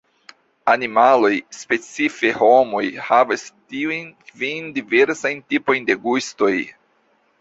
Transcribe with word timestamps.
Animaloj, 0.71 1.29
specife 1.57 2.31
homoj, 2.39 2.81
havas 3.09 3.45
tiujn 3.75 4.09
kvin 4.31 4.73
diversajn 4.79 5.45
tipojn 5.53 5.87
de 5.91 5.99
gustoj. 6.07 6.53